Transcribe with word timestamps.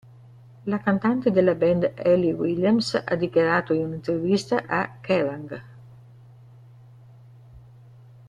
La 0.65 0.79
cantante 0.81 1.29
della 1.29 1.53
band 1.53 1.93
Hayley 1.95 2.33
Williams 2.33 2.99
ha 3.05 3.15
dichiarato 3.15 3.71
in 3.73 3.83
un'intervista 3.85 4.63
a 4.65 4.97
"Kerrang! 4.99 5.63